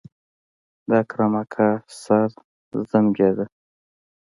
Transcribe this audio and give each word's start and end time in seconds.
د 0.87 0.89
اکرم 1.01 1.33
اکا 1.41 1.69
سر 2.01 2.29
زانګېده. 2.89 3.45